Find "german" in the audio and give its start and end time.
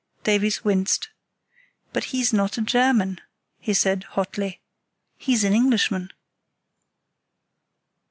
2.63-3.21